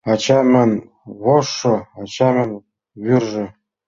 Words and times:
Ачамын 0.13 0.71
вожшо, 1.23 1.75
ачамын 2.01 2.51
вӱржӧ. 3.03 3.45